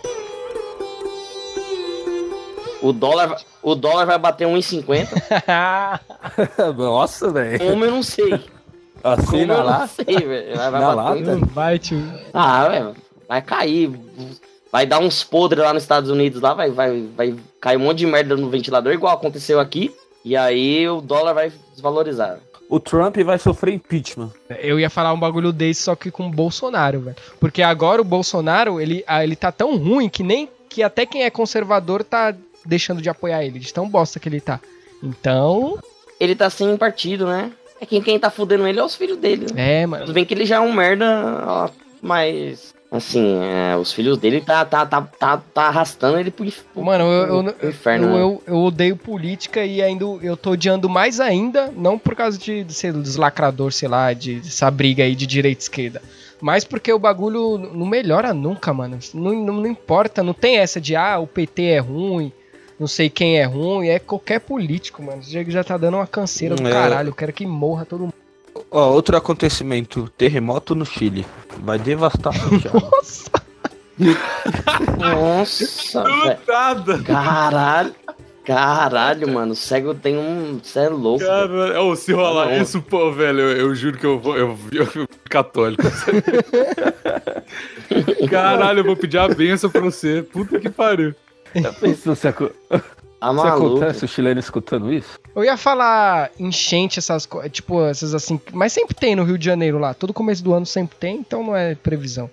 [2.88, 5.08] O dólar, vai- o dólar vai bater 1,50.
[6.78, 7.60] Nossa, velho.
[7.60, 8.34] Como eu não sei.
[8.34, 9.88] Eu não lá.
[9.88, 10.56] sei, velho.
[10.58, 11.46] Vai, vai Na bater lata?
[11.54, 12.02] Vai, tio.
[12.34, 12.96] Ah, velho.
[13.28, 13.92] Vai cair.
[14.72, 18.00] Vai dar uns podres lá nos Estados Unidos, lá vai, vai, vai cair um monte
[18.00, 19.94] de merda no ventilador, igual aconteceu aqui.
[20.24, 22.40] E aí o dólar vai desvalorizar.
[22.68, 24.32] O Trump vai sofrer impeachment.
[24.60, 27.16] Eu ia falar um bagulho desse, só que com o Bolsonaro, velho.
[27.40, 31.24] Porque agora o Bolsonaro, ele, ah, ele tá tão ruim que nem que até quem
[31.24, 32.34] é conservador tá
[32.66, 34.60] deixando de apoiar ele, de tão bosta que ele tá.
[35.04, 35.80] Então,
[36.20, 37.52] Ele tá sem partido, né?
[37.80, 39.48] É quem, quem tá fudendo ele é os filhos dele.
[39.54, 39.82] Né?
[39.82, 40.06] é, mano.
[40.06, 41.70] Tudo bem que ele já é um merda, ó,
[42.02, 42.74] mas.
[42.90, 47.54] Assim, é, os filhos dele tá, tá, tá, tá, tá arrastando ele pro, Mano, eu,
[47.54, 48.06] pro inferno.
[48.06, 48.22] eu, né?
[48.22, 52.64] eu, eu odeio política e ainda eu tô odiando mais ainda, não por causa de,
[52.64, 56.02] de ser deslacrador, sei lá, de essa briga aí de direita e esquerda.
[56.40, 58.98] Mas porque o bagulho não melhora nunca, mano.
[59.14, 62.32] Não, não, não importa, não tem essa de ah, o PT é ruim,
[62.80, 65.22] não sei quem é ruim, é qualquer político, mano.
[65.24, 66.72] Já, já tá dando uma canseira do É.
[66.72, 67.10] caralho.
[67.10, 68.14] Eu quero que morra todo mundo.
[68.72, 71.26] Ó, outro acontecimento, terremoto no Chile.
[71.60, 72.90] Vai devastar a Santiago.
[74.98, 76.38] Nossa, velho.
[76.48, 77.04] Nada.
[77.04, 77.96] Caralho.
[78.46, 79.54] Caralho, mano.
[79.54, 80.60] O cego tem um.
[80.62, 81.26] Você é louco.
[81.26, 82.62] Cara, ô, se rolar Não.
[82.62, 84.38] isso, pô, velho, eu, eu juro que eu vou.
[84.38, 85.82] Eu, eu, eu católico.
[88.30, 90.22] Caralho, eu vou pedir a benção pra você.
[90.22, 91.16] Puta que pariu.
[91.56, 92.52] Já pensou se, aco-
[93.20, 95.18] Tá se acontece o chileno escutando isso?
[95.36, 98.40] Eu ia falar enchente, essas coisas, tipo, essas assim.
[98.54, 99.94] Mas sempre tem no Rio de Janeiro lá.
[99.94, 102.30] Todo começo do ano sempre tem, então não é previsão.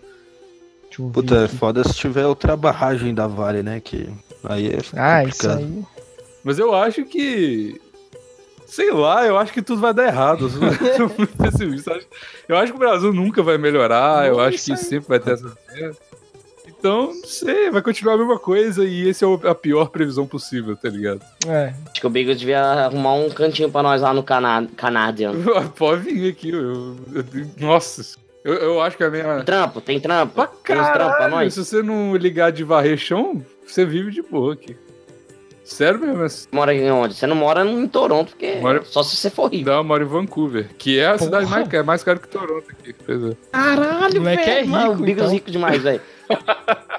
[0.98, 1.56] Eu Puta, é aqui.
[1.56, 3.80] foda se tiver outra barragem da Vale, né?
[3.80, 4.10] Que
[4.44, 5.82] aí é Ah, isso aí.
[6.44, 7.80] Mas eu acho que.
[8.66, 10.48] Sei lá, eu acho que tudo vai dar errado.
[10.98, 11.10] Eu.
[12.48, 14.26] Eu acho que o Brasil nunca vai melhorar.
[14.26, 14.78] Eu Não, acho isso que aí.
[14.78, 15.56] sempre vai ter essa.
[16.82, 20.74] Então, não sei, vai continuar a mesma coisa e esse é a pior previsão possível,
[20.76, 21.20] tá ligado?
[21.46, 21.72] É.
[21.92, 25.32] Acho que o Bigos devia arrumar um cantinho pra nós lá no Cana Canadian.
[25.78, 27.24] Pode vir aqui, eu, eu-
[27.60, 28.20] nossa.
[28.44, 29.44] Eu, eu acho que a minha.
[29.44, 30.34] Trampo, tem trampo?
[30.34, 31.54] Pra tem uns trampos pra caralho, nós?
[31.54, 34.76] se você não ligar de varrer chão, você vive de boa aqui.
[35.64, 36.48] Sério mesmo, assim.
[36.50, 37.14] Mora em onde?
[37.14, 39.70] Você não mora em Toronto, porque Mora- só se você for rico.
[39.70, 41.24] Não, eu moro em Vancouver, que é a Porra.
[41.24, 42.92] cidade mais, cara, mais cara que Toronto aqui.
[43.06, 43.36] Pois é.
[43.52, 45.32] Caralho, O moleque é Mano, rico, o Bigos então.
[45.34, 46.00] rico demais, velho.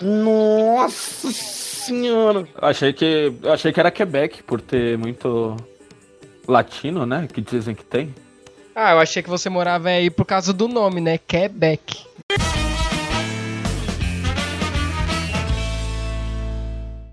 [0.02, 2.40] Nossa senhora.
[2.40, 5.58] Eu achei que, achei que era Quebec, por ter muito
[6.48, 7.28] latino, né?
[7.32, 8.14] Que dizem que tem.
[8.76, 11.18] Ah, eu achei que você morava aí por causa do nome, né?
[11.18, 12.06] Quebec.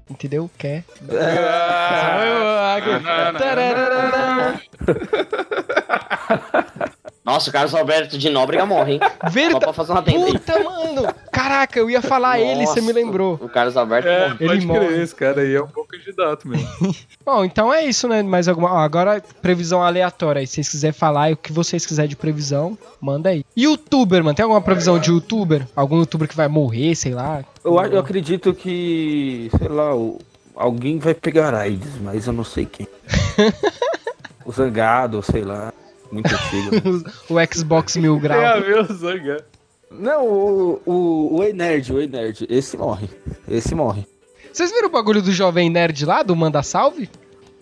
[0.08, 0.50] Entendeu?
[0.58, 0.84] Quer.
[7.30, 9.00] Nossa, o Carlos Alberto de Nóbrega morre, hein?
[9.22, 9.60] Só Verdade.
[9.64, 10.32] pra fazer uma tenda aí.
[10.32, 11.14] Puta, mano!
[11.30, 13.38] Caraca, eu ia falar ele, você me Nossa, lembrou.
[13.40, 14.36] O Carlos Alberto É, morre.
[14.44, 14.86] Ele morre.
[14.86, 16.68] crer, esse cara aí é um bom candidato mesmo.
[17.24, 18.22] Bom, então é isso, né?
[18.22, 18.72] Mais alguma.
[18.72, 20.46] Ó, agora, previsão aleatória aí.
[20.46, 23.44] Se vocês quiserem falar o que vocês quiserem de previsão, manda aí.
[23.56, 24.34] Youtuber, mano.
[24.34, 25.66] Tem alguma previsão de youtuber?
[25.76, 27.44] Algum youtuber que vai morrer, sei lá?
[27.64, 30.18] Eu, eu acredito que, sei lá, o-
[30.56, 32.88] alguém vai pegar AIDS, mas eu não sei quem.
[34.44, 35.72] o Zangado, sei lá.
[36.10, 37.10] Muito antigo.
[37.30, 38.60] o Xbox Mil Tem a Grau.
[38.62, 39.44] ver o Zanga.
[39.90, 42.46] não, o, o, o Ei Nerd, o Ei Nerd.
[42.48, 43.08] Esse morre.
[43.48, 44.06] Esse morre.
[44.52, 47.08] Vocês viram o bagulho do Jovem Nerd lá, do Manda Salve?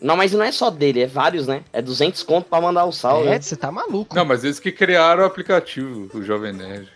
[0.00, 1.62] Não, mas não é só dele, é vários, né?
[1.72, 3.28] É 200 conto pra mandar o salve.
[3.28, 4.14] É, você tá maluco.
[4.14, 6.88] Não, mas eles que criaram o aplicativo, o Jovem Nerd.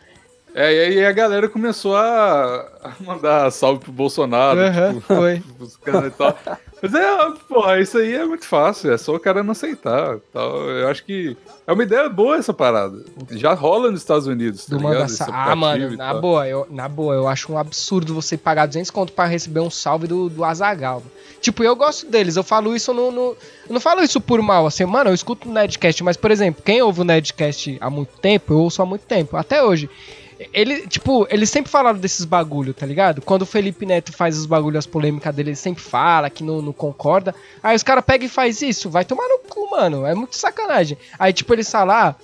[0.55, 2.69] É, e aí a galera começou a,
[3.01, 4.61] mandar salve pro Bolsonaro.
[4.61, 5.43] Aham, tipo, foi.
[5.59, 6.37] os caras e tal.
[6.83, 10.19] Mas é, porra, isso aí é muito fácil, é só o cara não aceitar.
[10.33, 10.69] Tal.
[10.69, 11.37] Eu acho que
[11.67, 13.03] é uma ideia boa essa parada.
[13.31, 15.09] Já rola nos Estados Unidos, tá Do ligado?
[15.09, 15.33] Salve.
[15.35, 19.12] Ah, mano, na boa, eu, na boa, eu acho um absurdo você pagar 200 conto
[19.12, 21.03] pra receber um salve do, do Azagal.
[21.41, 23.37] Tipo, eu gosto deles, eu falo isso no, no-
[23.69, 26.62] Eu não falo isso por mal, assim, mano, eu escuto o Nerdcast, mas, por exemplo,
[26.65, 29.88] quem ouve o Nerdcast há muito tempo, eu ouço há muito tempo, até hoje.
[30.53, 33.23] Ele, tipo, eles sempre falaram desses bagulho, tá ligado?
[33.23, 36.61] Quando o Felipe Neto faz os bagulhos, as polêmicas dele, ele sempre fala que não,
[36.61, 37.35] não concorda.
[37.62, 40.05] Aí os caras pegam e faz isso, vai tomar no cu, mano.
[40.07, 40.99] É muito sacanagem.
[41.18, 42.14] Aí, tipo, eles falam, ah,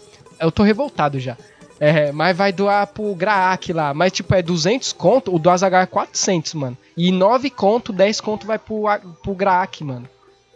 [0.40, 1.36] eu tô revoltado já.
[1.80, 3.94] É, mas vai doar pro Graak lá.
[3.94, 6.76] Mas, tipo, é 200 conto, o do Azagal é 400, mano.
[6.96, 8.82] E 9 conto, 10 conto vai pro,
[9.22, 10.08] pro Graak, mano.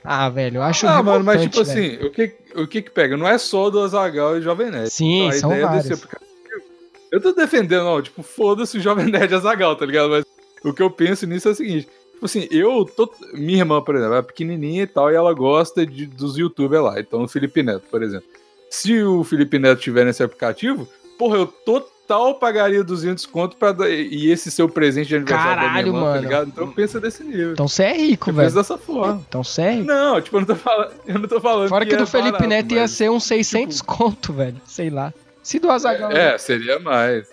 [0.05, 1.71] Ah, velho, eu acho Ah, mano, mas tipo velho.
[1.71, 3.17] assim, o que, o que que pega?
[3.17, 4.91] Não é só do Azagal e Jovem Nerd.
[4.91, 5.85] Sim, a são ideia vários.
[5.85, 6.32] desse aplicativo.
[7.13, 10.09] Eu tô defendendo, não, tipo, foda-se o Jovem Nerd Azagal, tá ligado?
[10.11, 10.25] Mas
[10.65, 11.87] o que eu penso nisso é o seguinte.
[12.15, 13.13] Tipo assim, eu tô.
[13.35, 16.99] Minha irmã, por exemplo, é pequenininha e tal, e ela gosta de, dos youtubers lá.
[16.99, 18.27] Então, o Felipe Neto, por exemplo.
[18.71, 23.91] Se o Felipe Neto tiver nesse aplicativo, porra, eu total pagaria 200 conto pra dar,
[23.91, 26.15] e esse seu presente de aniversário da Caralho, minha irmã, mano.
[26.15, 26.49] tá ligado?
[26.49, 27.53] Então pensa desse nível.
[27.53, 28.53] Então você é rico, eu velho.
[28.55, 29.23] dessa forma.
[29.29, 29.87] Então você é rico.
[29.87, 30.93] Não, tipo, eu não tô falando.
[31.07, 31.69] Eu não tô falando.
[31.69, 34.57] Fora que, é do Felipe barato, Neto ia mas- ser uns 600 conto, velho.
[34.65, 35.13] Sei lá.
[35.43, 36.13] Se do Azagal.
[36.13, 37.27] É, seria mais.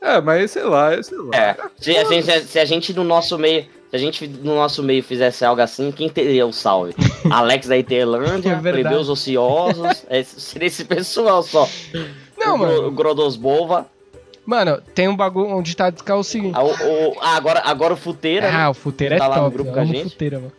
[0.00, 1.30] É, mas sei lá, sei lá.
[1.36, 1.56] É.
[1.78, 3.64] Se a gente, se a gente no nosso meio.
[3.90, 6.94] Se a gente no nosso meio fizesse algo assim, quem teria o salve?
[7.28, 8.82] Alex da É Iterlândia, verdade.
[8.88, 11.68] Plebeus Ociosos, é, seria esse pessoal só.
[12.38, 12.86] Não, o, mano.
[12.86, 13.86] o Grodosbova.
[14.46, 16.54] Mano, tem um bagulho onde tá que é o seguinte.
[16.56, 18.48] Ah, o, o- ah, agora, agora o Futeira.
[18.50, 18.56] né?
[18.56, 19.54] Ah, o futeiro é Tá lá no top.
[19.54, 20.10] grupo eu com a gente?
[20.10, 20.52] futeira, mano.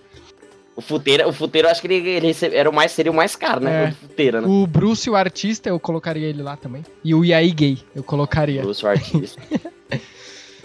[0.76, 3.16] O Futeira, o Futeira, eu acho que ele, ele recebe- era o mais, seria o
[3.16, 3.86] mais caro, né?
[3.86, 3.90] É.
[3.90, 4.48] O Futeira, né?
[4.48, 6.84] O Bruce, o artista, eu colocaria ele lá também.
[7.04, 8.62] E o Yai Gay, eu colocaria.
[8.62, 9.42] Bruce, o artista.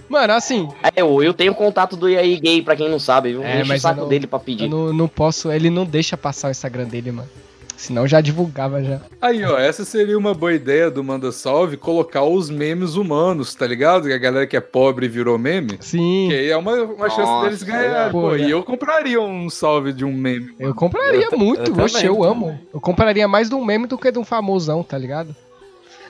[0.09, 3.43] Mano, assim, É, eu, eu tenho contato do IAI Gay, pra quem não sabe, viu?
[3.43, 4.69] É, Enche o mas saco não- dele pra pedir.
[4.69, 5.51] não, não posso.
[5.51, 7.29] Ele não deixa passar o Instagram dele, mano.
[7.77, 9.01] Senão já divulgava já.
[9.21, 13.67] Aí, ó, essa seria uma boa ideia do Manda Salve, colocar os memes humanos, tá
[13.67, 14.09] ligado?
[14.09, 15.77] Que a galera que é pobre virou meme.
[15.81, 16.29] Sim.
[16.31, 18.13] Que aí é uma, uma chance Nossa, deles ganharem.
[18.13, 20.55] pô, Pô, e eu compraria um salve de um meme.
[20.59, 22.09] Eu compraria Eu- muito, eu oxe, também.
[22.09, 22.59] eu amo.
[22.73, 25.35] Eu compraria mais de um meme do que de um famosão, tá ligado?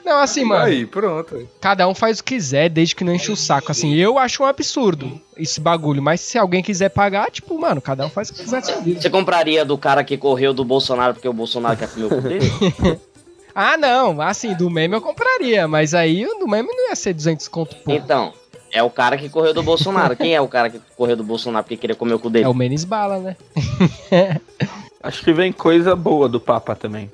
[0.06, 1.48] Não, assim, mano, Aí, pronto.
[1.60, 3.72] cada um faz o que quiser, desde que não enche o saco.
[3.72, 8.06] Assim, eu acho um absurdo esse bagulho, mas se alguém quiser pagar, tipo, mano, cada
[8.06, 8.62] um faz o que quiser.
[8.62, 12.20] Você compraria do cara que correu do Bolsonaro porque o Bolsonaro quer comer o cu
[12.20, 12.46] dele?
[13.58, 17.48] Ah, não, assim, do meme eu compraria, mas aí do meme não ia ser 200
[17.48, 17.90] conto, pô.
[17.90, 18.34] Então,
[18.70, 20.14] é o cara que correu do Bolsonaro.
[20.14, 22.44] Quem é o cara que correu do Bolsonaro porque queria comer o cu dele?
[22.44, 23.36] É o Menes Bala, né?
[25.02, 27.10] Acho que vem coisa boa do Papa também.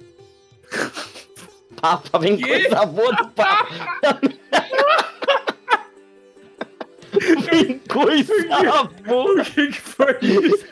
[1.82, 4.20] Papa, vem coisa boa do Papa.
[7.50, 8.32] vem coisa
[9.04, 9.42] boa.
[9.42, 10.64] O que, que foi isso?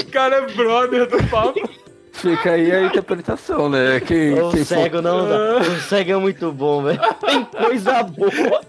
[0.00, 1.68] O cara é brother do papo.
[2.12, 4.00] Fica aí a interpretação, né?
[4.00, 5.58] Quem, O quem for- cego não dá.
[5.60, 7.00] O cego é muito bom, velho.
[7.26, 8.60] Vem coisa boa.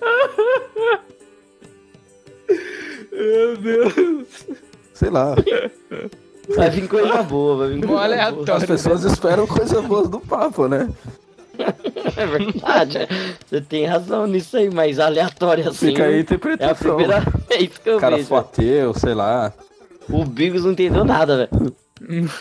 [3.12, 4.28] Meu Deus.
[4.94, 5.36] Sei lá.
[6.56, 8.46] Vai vir coisa boa, vai vir coisa aleatório.
[8.46, 8.58] boa.
[8.58, 10.90] As pessoas esperam coisa boa do Papa, né?
[12.18, 12.98] É verdade.
[13.46, 15.88] Você tem razão nisso aí, mas aleatório assim.
[15.88, 16.96] Fica aí a É a interpretação.
[16.96, 18.36] primeira vez que eu O cara vejo.
[18.36, 19.54] ateu, sei lá.
[20.10, 22.32] O Bigos não entendeu nada, velho.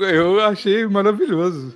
[0.00, 1.74] Eu achei maravilhoso.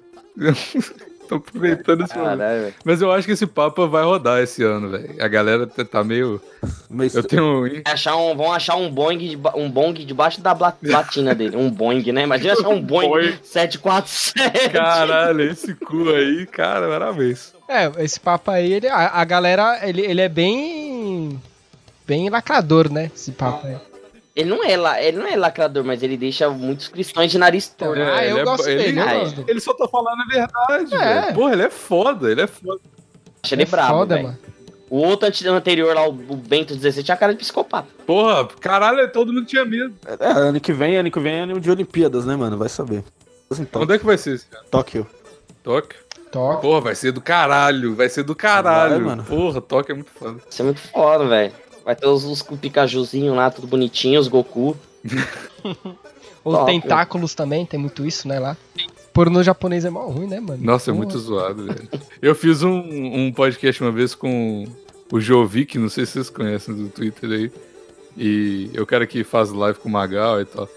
[1.29, 2.39] Tô aproveitando esse momento.
[2.39, 2.75] Caralho, velho.
[2.85, 5.15] Mas eu acho que esse Papa vai rodar esse ano, velho.
[5.23, 6.41] A galera tá- tá meio.
[6.89, 7.65] Mas Eu tenho.
[7.85, 11.57] Achar um, vão achar um Boeing, deba- um Boeing debaixo da batina dele.
[11.57, 12.23] Um Boeing, né?
[12.23, 13.39] Imagina achar um Boeing Boeing.
[13.43, 14.71] 747.
[14.71, 17.53] Caralho, esse cu aí, cara, parabéns.
[17.69, 21.41] É, esse papo aí, ele, a, a galera, ele, ele é bem.
[22.07, 23.11] bem lacrador, né?
[23.15, 23.77] Esse papo aí.
[24.37, 27.69] Ele não é la- ele não é lacrador, mas ele deixa muitos cristãos de nariz
[27.69, 28.01] torto.
[28.03, 29.45] Ah, eu ele é gosto ele- dele, dele.
[29.49, 31.21] Ele só tá falando a verdade, É.
[31.23, 31.35] velho.
[31.35, 32.81] Porra, ele é foda, ele é foda.
[33.43, 34.27] Acha ele É brabo, foda, velho.
[34.29, 34.39] mano.
[34.91, 37.89] O outro ante- anterior lá, o Bento 16, tinha cara de psicopata.
[38.07, 39.93] Porra, caralho, todo mundo tinha medo.
[40.21, 42.57] É, ano que vem, ano que vem é ano de Olimpíadas, né, mano?
[42.59, 43.03] Vai saber.
[43.49, 43.69] Tóquio.
[43.83, 44.65] Onde é que vai ser esse ano?
[44.71, 45.07] Tóquio.
[45.63, 45.99] Tóquio?
[46.31, 46.59] Toca.
[46.61, 48.97] Porra, vai ser do caralho, vai ser do caralho.
[48.97, 49.25] Vai, mano.
[49.25, 50.39] Porra, Tóquio é muito foda.
[50.51, 51.53] Isso é muito foda, velho.
[51.87, 54.77] Vai ter os, os Pikachuzinho lá, tudo bonitinho, os Goku.
[56.45, 56.71] Os Top.
[56.71, 58.57] tentáculos também, tem muito isso, né, lá.
[59.13, 60.63] Pornô japonês é mó ruim, né, mano?
[60.63, 61.89] Nossa, é muito zoado, velho.
[62.23, 64.65] Eu fiz um, um podcast uma vez com
[65.11, 67.53] o Jovic, não sei se vocês conhecem do Twitter aí.
[68.17, 70.69] E é o cara que faz live com o Magal e tal.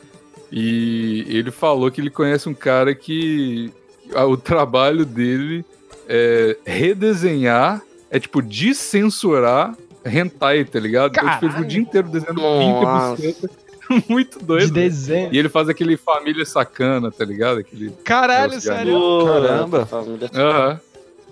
[0.52, 3.72] E ele falou que ele conhece um cara que
[4.12, 5.64] o trabalho dele
[6.08, 9.78] é redesenhar, é tipo descensurar
[10.10, 11.12] hentai, tá ligado?
[11.12, 11.68] Então, tipo, ele fica o Caralho.
[11.68, 13.16] dia inteiro desenhando pinta e Nossa.
[13.16, 13.50] buceta.
[14.08, 14.72] Muito De doido.
[14.74, 15.30] desenho.
[15.34, 17.60] E ele faz aquele família sacana, tá ligado?
[17.60, 17.90] Aquele.
[18.04, 18.94] Caralho, sério.
[19.26, 19.88] Caramba.
[20.36, 20.80] Aham.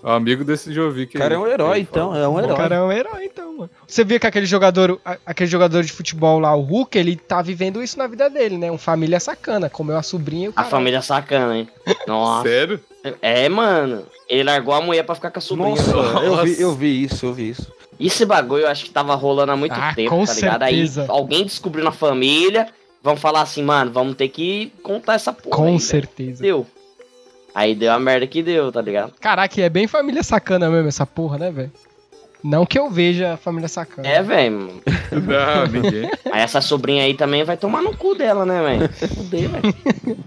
[0.04, 1.18] É um amigo desse Jovic.
[1.18, 2.16] O cara é um herói, então.
[2.16, 2.56] É um O herói.
[2.56, 3.70] cara é um herói, então, mano.
[3.86, 7.82] Você vê que aquele jogador, aquele jogador de futebol lá, o Hulk, ele tá vivendo
[7.82, 8.72] isso na vida dele, né?
[8.72, 11.68] Um família sacana, comeu a sobrinha e o A família sacana, hein?
[12.08, 12.48] Nossa.
[12.48, 12.80] Sério?
[13.22, 14.04] É, mano.
[14.30, 15.70] Ele largou a mulher pra ficar com a sobrinha.
[15.76, 15.92] Nossa,
[16.24, 17.72] eu vi, eu vi isso, eu vi isso.
[18.00, 20.60] Esse bagulho eu acho que tava rolando há muito Ah, tempo, com tá ligado?
[20.64, 21.02] certeza.
[21.04, 22.68] Aí alguém descobriu na família,
[23.02, 25.56] vão falar assim, mano, vamos ter que contar essa porra.
[25.56, 26.32] Com aí, certeza.
[26.44, 26.66] Entendeu?
[27.56, 29.14] Aí deu a merda que deu, tá ligado?
[29.20, 31.72] Caraca, é bem família sacana mesmo essa porra, né, velho?
[32.44, 34.08] Não que eu veja a família sacana.
[34.08, 34.80] É, velho.
[35.12, 36.10] Não, ninguém.
[36.32, 38.90] Aí essa sobrinha aí também vai tomar no cu dela, né, velho?
[39.16, 40.18] Fudeu, velho.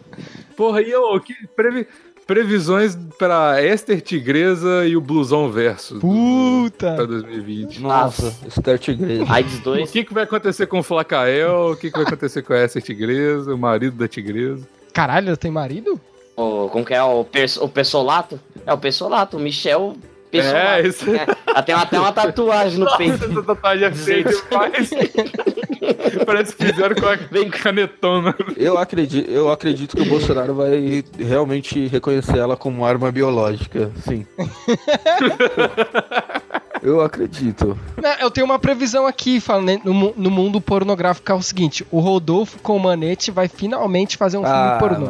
[0.56, 1.86] Porra, e ô, que previ-
[2.30, 7.04] previsões pra Esther Tigresa e o Blusão Verso pra Puta!
[7.04, 7.80] 2020.
[7.80, 9.24] Nossa, Esther Tigresa.
[9.28, 9.90] AIDS O 2.
[9.90, 11.72] que, que vai acontecer com o Flacael?
[11.72, 14.64] O que, que vai acontecer com a Esther Tigresa, o marido da Tigresa?
[14.92, 16.00] Caralho, ela tem marido?
[16.36, 17.02] O, como que é?
[17.02, 18.38] O, pers, o Persolato?
[18.64, 19.96] É o Persolato, o Michel
[20.30, 20.68] Persolato.
[20.68, 21.10] É, isso.
[21.12, 23.24] É, ela tem até uma tatuagem no peito.
[23.24, 24.90] Essa tatuagem é feia demais.
[26.26, 28.34] Parece que fizeram com a Vem canetona.
[28.56, 34.26] Eu acredito, eu acredito que o Bolsonaro vai realmente reconhecer ela como arma biológica, sim.
[36.82, 37.78] eu acredito.
[38.00, 42.00] Não, eu tenho uma previsão aqui, falando no, no mundo pornográfico, é o seguinte: o
[42.00, 45.06] Rodolfo Comanete vai finalmente fazer um filme pornô.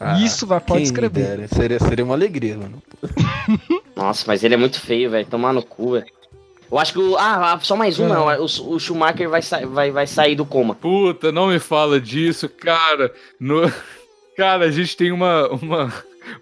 [0.00, 1.48] ah, Isso vai, pode escrever.
[1.48, 2.82] Seria, seria uma alegria, mano.
[3.96, 5.26] Nossa, mas ele é muito feio, velho.
[5.26, 6.06] Tomar no cu, velho.
[6.70, 7.16] Eu acho que o.
[7.16, 8.26] Ah, ah, só mais um, não.
[8.26, 10.74] O, o Schumacher vai, vai, vai sair do coma.
[10.74, 13.12] Puta, não me fala disso, cara.
[13.40, 13.62] No...
[14.36, 15.90] Cara, a gente tem uma, uma,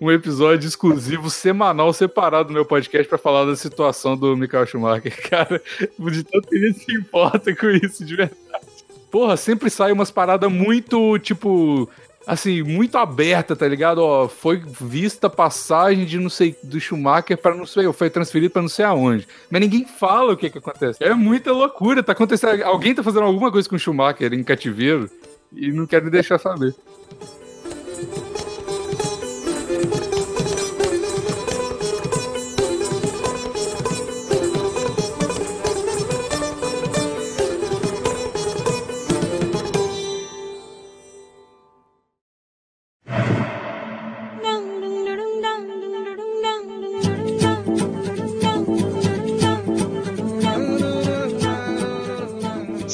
[0.01, 5.15] um episódio exclusivo semanal separado do meu podcast pra falar da situação do Michael Schumacher.
[5.31, 5.63] Cara,
[5.97, 8.37] de tanto que ele se importa com isso, de verdade.
[9.13, 11.89] Porra, sempre sai umas paradas muito, tipo,
[12.27, 13.99] assim, muito aberta, tá ligado?
[13.99, 18.63] Ó, foi vista passagem de não sei, do Schumacher para não sei, foi transferido pra
[18.63, 19.27] não sei aonde.
[19.51, 21.03] Mas ninguém fala o que que acontece.
[21.03, 25.11] É muita loucura, tá acontecendo, alguém tá fazendo alguma coisa com o Schumacher em cativeiro
[25.53, 26.75] e não quer deixar saber.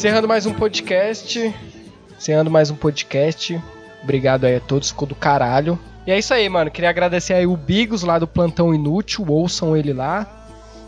[0.01, 1.55] Encerrando mais um podcast.
[2.17, 3.63] Encerrando mais um podcast.
[4.03, 5.79] Obrigado aí a todos, ficou do caralho.
[6.07, 6.71] E é isso aí, mano.
[6.71, 9.27] Queria agradecer aí o Bigos lá do Plantão Inútil.
[9.29, 10.39] Ouçam ele lá.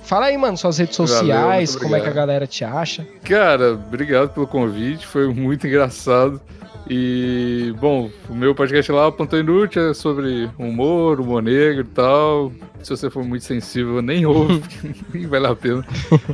[0.05, 3.07] Fala aí, mano, suas redes Valeu, sociais, muito como é que a galera te acha.
[3.25, 6.41] Cara, obrigado pelo convite, foi muito engraçado.
[6.89, 11.85] E, bom, o meu podcast lá, o Plantão Inútil, é sobre humor, humor negro e
[11.85, 12.53] tal.
[12.83, 15.85] Se você for muito sensível, nem ouve, porque nem vale a pena.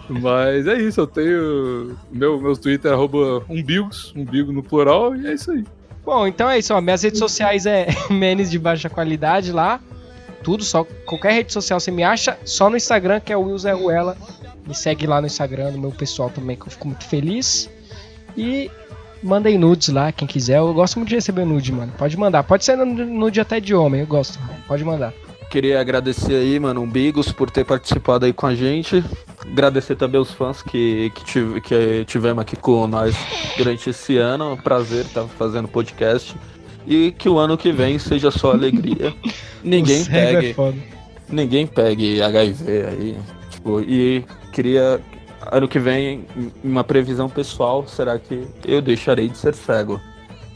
[0.09, 1.97] Mas é isso, eu tenho.
[2.11, 5.65] Meu, meu Twitter é arroba umbigos, umbigo no plural, e é isso aí.
[6.05, 6.81] Bom, então é isso, ó.
[6.81, 9.79] Minhas redes sociais é menes de baixa qualidade lá.
[10.43, 13.59] Tudo, só qualquer rede social você me acha, só no Instagram, que é o Will
[13.59, 14.17] Zé Ruela.
[14.67, 17.69] Me segue lá no Instagram, no meu pessoal também, que eu fico muito feliz.
[18.37, 18.71] E
[19.23, 20.59] mandem nudes lá, quem quiser.
[20.59, 21.93] Eu gosto muito de receber nude, mano.
[21.99, 22.43] Pode mandar.
[22.45, 24.39] Pode ser nude até de homem, eu gosto.
[24.67, 25.13] Pode mandar.
[25.51, 29.03] Queria agradecer aí, mano, o Bigos por ter participado aí com a gente.
[29.51, 33.17] Agradecer também os fãs que, que, tive- que tivemos aqui com nós
[33.57, 34.59] durante esse ano.
[34.63, 36.37] Prazer estar fazendo podcast.
[36.87, 39.15] E que o ano que vem seja só alegria.
[39.63, 40.77] ninguém é pegue, foda.
[41.29, 43.17] ninguém pegue HIV aí.
[43.51, 45.01] Tipo, e queria
[45.51, 46.27] ano que vem
[46.63, 50.01] uma previsão pessoal, será que eu deixarei de ser cego?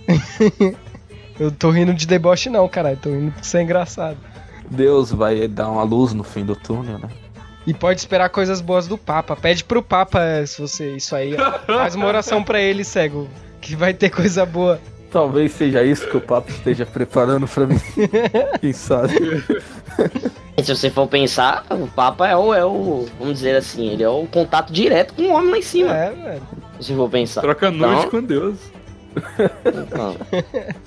[1.40, 2.98] Eu tô rindo de deboche, não, caralho.
[2.98, 4.18] Tô rindo porque você é engraçado.
[4.70, 7.08] Deus vai dar uma luz no fim do túnel, né?
[7.66, 9.34] E pode esperar coisas boas do Papa.
[9.34, 11.34] Pede pro Papa se você isso aí.
[11.34, 11.58] ó.
[11.78, 13.28] Faz uma oração pra ele, cego.
[13.60, 14.80] Que vai ter coisa boa.
[15.12, 17.78] Talvez seja isso que o Papa esteja preparando pra mim.
[18.60, 19.12] Quem sabe?
[20.62, 23.06] Se você for pensar, o Papa é o, é o.
[23.18, 25.94] Vamos dizer assim, ele é o contato direto com o homem lá em cima.
[25.94, 26.42] É, velho.
[26.80, 27.42] Se for pensar.
[27.42, 28.56] Troca noite Então- com Deus.
[29.66, 30.16] Então,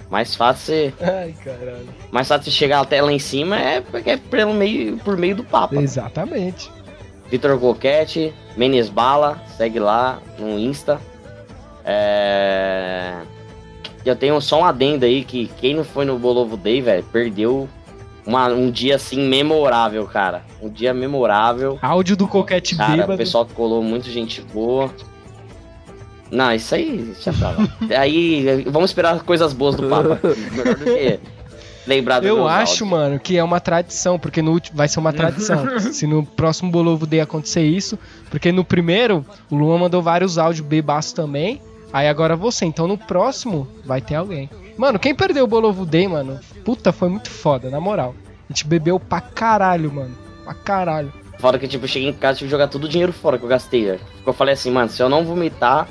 [0.10, 0.94] mais fácil você.
[1.04, 1.88] Ai, caralho.
[2.12, 5.44] Mais fácil você chegar até lá em cima é, é pelo meio, por meio do
[5.44, 5.76] Papa.
[5.76, 6.72] Exatamente.
[7.30, 11.00] Vitor Coquete, Menes Bala, segue lá no Insta.
[11.84, 13.14] É...
[14.06, 17.68] Eu tenho só um adendo aí que quem não foi no Bolovo Day, velho, perdeu
[18.26, 20.44] uma- um dia assim memorável, cara.
[20.62, 21.80] Um dia memorável.
[21.82, 23.18] Áudio do Coquete Cara, o bêbado.
[23.18, 24.92] pessoal colou muito gente boa.
[26.32, 27.68] Não, isso aí deixa pra lá.
[28.00, 30.20] aí vamos esperar coisas boas do Papa.
[30.52, 31.20] Melhor do que
[31.88, 32.90] lembrar do Eu acho, áudios.
[32.90, 35.80] mano, que é uma tradição, porque no último vai ser uma tradição.
[35.80, 37.98] se no próximo Bolovo Day acontecer isso,
[38.30, 41.62] porque no primeiro o Luan mandou vários áudios bebaço também.
[41.96, 44.50] Aí agora você, então no próximo vai ter alguém.
[44.78, 46.38] Mano, quem perdeu o Bolovo Day, mano?
[46.66, 48.14] Puta, foi muito foda, na moral.
[48.50, 50.14] A gente bebeu pra caralho, mano.
[50.44, 51.14] Pra caralho.
[51.40, 53.38] Fora que, tipo, eu cheguei em casa e tive que jogar todo o dinheiro fora
[53.38, 53.86] que eu gastei.
[53.86, 54.02] velho.
[54.28, 55.88] Eu falei assim, mano, se eu não vomitar,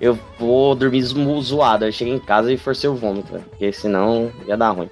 [0.00, 1.84] eu vou dormir zo- zoado.
[1.84, 4.90] Aí Eu cheguei em casa e forcei o vômito, velho, porque senão ia dar ruim.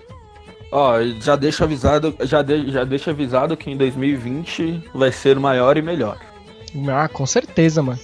[0.71, 5.77] Ó, já deixa avisado, já, de, já deixa avisado que em 2020 vai ser maior
[5.77, 6.17] e melhor.
[6.89, 7.99] Ah, com certeza, mano.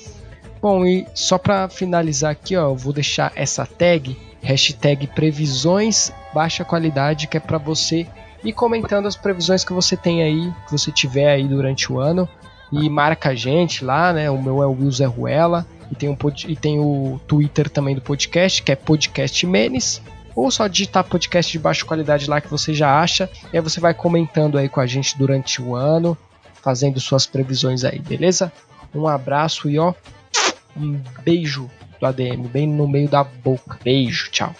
[0.61, 6.65] Bom, e só pra finalizar aqui, ó, eu vou deixar essa tag, hashtag previsões baixa
[6.65, 8.07] qualidade, que é pra você
[8.45, 12.29] ir comentando as previsões que você tem aí, que você tiver aí durante o ano.
[12.73, 14.31] E marca a gente lá, né?
[14.31, 15.67] O meu é o Will Zé Ruela.
[15.91, 20.01] E tem, um, e tem o Twitter também do podcast, que é Podcast Menes.
[20.37, 23.29] Ou só digitar podcast de baixa qualidade lá que você já acha.
[23.53, 26.17] E aí você vai comentando aí com a gente durante o ano,
[26.63, 28.53] fazendo suas previsões aí, beleza?
[28.95, 29.93] Um abraço e ó,
[30.77, 33.79] um beijo do ADM, bem no meio da boca.
[33.83, 34.55] Beijo, tchau.